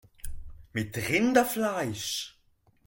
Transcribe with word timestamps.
Mit 0.73 0.97
Rinderfleisch! 0.97 2.39